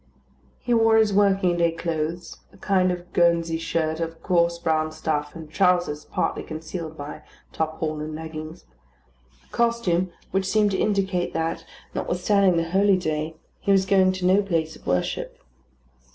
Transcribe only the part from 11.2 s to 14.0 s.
that, notwithstanding the holy day, he was